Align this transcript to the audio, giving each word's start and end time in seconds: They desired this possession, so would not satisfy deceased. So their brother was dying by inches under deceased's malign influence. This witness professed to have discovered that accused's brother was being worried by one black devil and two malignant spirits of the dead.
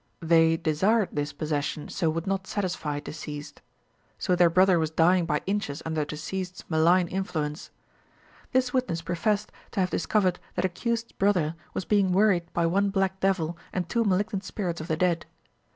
They 0.23 0.57
desired 0.57 1.09
this 1.11 1.31
possession, 1.31 1.87
so 1.89 2.09
would 2.09 2.25
not 2.25 2.47
satisfy 2.47 2.99
deceased. 2.99 3.61
So 4.17 4.35
their 4.35 4.49
brother 4.49 4.79
was 4.79 4.89
dying 4.89 5.27
by 5.27 5.43
inches 5.45 5.83
under 5.85 6.03
deceased's 6.05 6.63
malign 6.67 7.07
influence. 7.07 7.69
This 8.51 8.73
witness 8.73 9.03
professed 9.03 9.51
to 9.73 9.79
have 9.79 9.91
discovered 9.91 10.39
that 10.55 10.65
accused's 10.65 11.11
brother 11.11 11.53
was 11.75 11.85
being 11.85 12.13
worried 12.13 12.51
by 12.51 12.65
one 12.65 12.89
black 12.89 13.19
devil 13.19 13.59
and 13.71 13.87
two 13.87 14.03
malignant 14.03 14.43
spirits 14.43 14.81
of 14.81 14.87
the 14.87 14.97
dead. 14.97 15.27